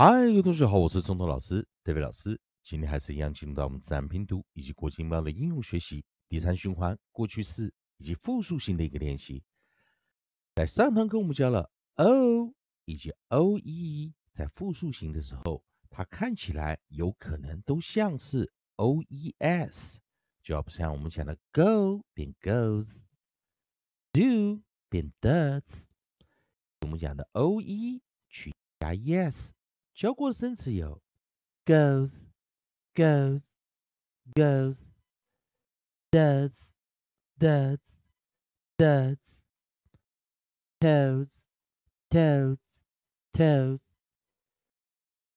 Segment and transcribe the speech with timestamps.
[0.00, 2.40] 嗨，各位同学好，我是中头老师 David 老师。
[2.62, 9.42] 今天还是一样进入到我们自然拼读以及国际音标的应用学习第三循环过去式以及复数型的一个练习。
[10.54, 19.96] 在上堂课我们教了 o 以及 oe，在复数型的时候，它看起来有可能都像是 oes，
[20.44, 23.02] 就要不像我们讲的 go 变 goes，do
[24.88, 25.86] 变 does，
[26.82, 29.50] 我们讲的 oe 去加 yes。
[29.98, 31.02] 教过的生词有
[31.66, 32.28] goes,
[32.94, 33.54] goes,
[34.32, 34.78] goes,
[36.12, 36.70] does,
[37.36, 37.98] does,
[38.78, 39.42] does,
[40.78, 41.48] toes,
[42.10, 42.58] toes,
[43.32, 43.80] toes,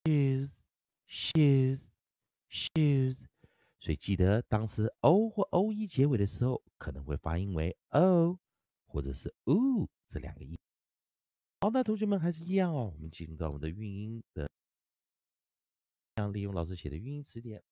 [0.05, 0.61] shoes,
[1.07, 1.89] shoes,
[2.47, 3.25] shoes。
[3.79, 8.37] 所以记得，当时 o 或 o e 结尾的时候，可能会发音为 o
[8.85, 10.55] 或者是 u 这两个音。
[11.63, 12.91] 好，那同学们还是一样哦。
[12.91, 14.49] 我们进入到我们的韵音的，
[16.15, 17.63] 像利用老师写的韵音词典，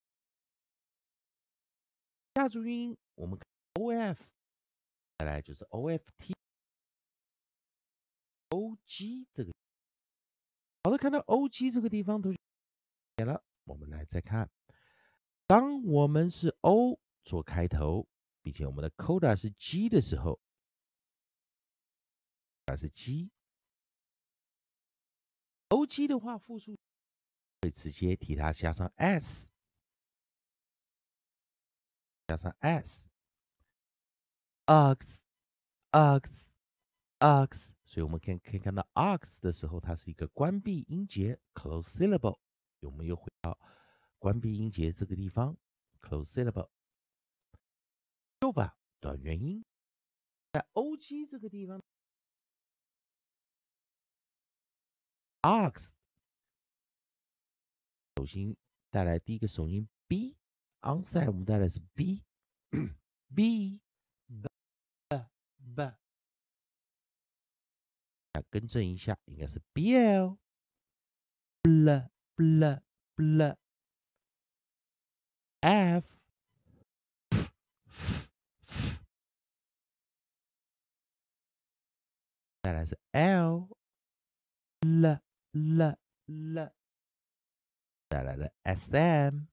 [2.35, 3.39] 下注韵音，我们
[3.73, 4.23] o f，
[5.17, 6.35] 再来就是 o f t
[8.49, 9.51] o g 这个。
[10.83, 12.37] 好的，看到 o g 这个地方，同学
[13.17, 14.51] 写了，我们来再看，
[15.47, 18.07] 当我们是 o 做开头，
[18.43, 20.39] 并且我们的 coda 是 g 的时候，
[22.67, 23.31] 它是 g。
[25.69, 26.75] O G 的话，复数
[27.61, 29.49] 会直接替它加上 S，
[32.27, 33.09] 加上 S，ox，ox，ox，
[37.85, 42.39] 所以我们可可以看到 ox 的时候，它是一个关闭音节 （close syllable）。
[42.81, 43.59] 我们又回到
[44.17, 45.55] 关闭音节这个地方
[46.01, 46.69] （close syllable）。
[48.41, 49.63] 说法短元音
[50.51, 51.79] 在 O G 这个地方。
[55.41, 55.93] ox，
[58.17, 58.57] 首先
[58.89, 62.19] 带来第一个首音 b，onside 我们带来是 b，b，b，b，
[68.33, 70.37] 来更正一下，应该是 bl，bl，bl，f，
[82.61, 83.69] 再来是 l，l。
[85.52, 85.98] 了，
[88.08, 89.46] 再来了 s m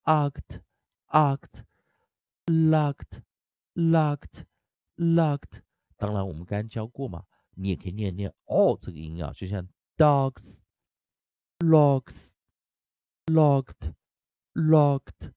[0.06, 0.62] oct,
[1.10, 1.63] oct,
[2.45, 3.22] locked,
[3.75, 4.45] locked,
[4.95, 5.60] locked。
[5.98, 7.25] 当然，我们刚刚教过嘛，
[7.56, 9.68] 你也可以念念 all 这个音啊，就像
[9.98, 10.60] dogs,
[11.60, 12.30] locks,
[13.25, 13.94] locked,
[14.54, 15.33] locked,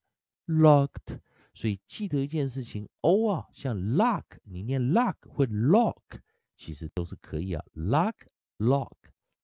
[0.47, 1.19] locked。
[1.53, 6.21] 所以记得一件事情，o 啊，像 lock，你念 lock 或 lock，
[6.55, 8.15] 其实都是可以啊，lock,
[8.59, 8.95] lock,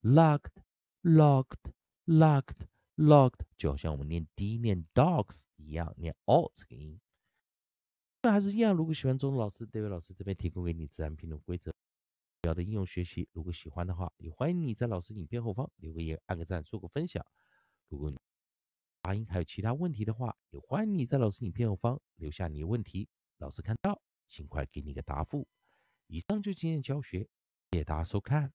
[0.02, 0.63] locked。
[1.04, 1.70] Locked,
[2.06, 2.66] locked
[2.96, 6.98] locked，就好像我们念 d 念 dogs 一样，念 o 这个音。
[8.22, 11.70] 那还是一样，如果喜欢中文老师，戴维老师这边提供给你自然拼读规则，
[12.42, 13.28] 要的应用学习。
[13.32, 17.24] 如果喜欢的话，也欢迎你在老师影片后方留个言，按个赞，做个分享。
[17.88, 18.16] 如果你
[19.02, 23.06] 发音还有其他问题的话，也欢迎你在老师影片后方留下你的问题，
[23.36, 25.46] 老师看到尽快给你个答复。
[26.06, 27.28] 以上就今天教学，
[27.72, 28.50] 谢谢大家收看。